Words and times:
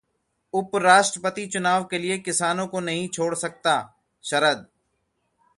उपराष्ट्रपति 0.53 1.45
चुनाव 1.47 1.83
के 1.83 1.97
लिए 1.97 2.17
किसानों 2.17 2.67
को 2.67 2.79
नहीं 2.79 3.07
छोड़ 3.09 3.35
सकता: 3.35 3.75
शरद 4.23 4.65